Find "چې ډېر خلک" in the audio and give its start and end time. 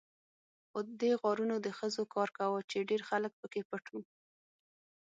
2.71-3.31